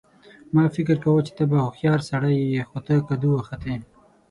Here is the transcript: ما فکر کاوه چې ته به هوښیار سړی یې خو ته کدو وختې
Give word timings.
ما 0.53 0.63
فکر 0.75 0.95
کاوه 1.03 1.21
چې 1.27 1.31
ته 1.37 1.43
به 1.49 1.57
هوښیار 1.65 1.99
سړی 2.09 2.33
یې 2.53 2.61
خو 2.69 2.77
ته 2.85 2.93
کدو 3.07 3.29
وختې 3.35 3.73